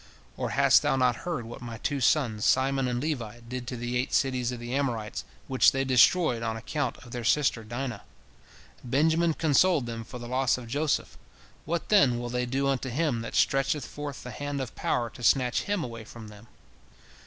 Or 0.35 0.49
hast 0.57 0.81
thou 0.81 0.95
not 0.95 1.15
heard 1.27 1.45
what 1.45 1.61
my 1.61 1.77
two 1.77 1.99
sons 2.01 2.43
Simon 2.43 2.87
and 2.87 2.99
Levi 2.99 3.41
did 3.47 3.67
to 3.67 3.77
the 3.77 3.97
eight 3.97 4.15
cities 4.15 4.51
of 4.51 4.59
the 4.59 4.73
Amorites, 4.73 5.23
which 5.47 5.71
they 5.73 5.85
destroyed 5.85 6.41
on 6.41 6.57
account 6.57 6.97
of 7.05 7.11
their 7.11 7.23
sister 7.23 7.63
Dinah? 7.63 8.01
Benjamin 8.83 9.35
consoled 9.35 9.85
them 9.85 10.03
for 10.03 10.17
the 10.17 10.27
loss 10.27 10.57
of 10.57 10.65
Joseph. 10.65 11.19
What, 11.65 11.89
then, 11.89 12.17
will 12.17 12.29
they 12.29 12.47
do 12.47 12.67
unto 12.67 12.89
him 12.89 13.21
that 13.21 13.35
stretcheth 13.35 13.85
forth 13.85 14.23
the 14.23 14.31
hand 14.31 14.59
of 14.59 14.73
power 14.73 15.07
to 15.11 15.21
snatch 15.21 15.61
him 15.65 15.83
away 15.83 16.03
from 16.03 16.29
them? 16.29 16.47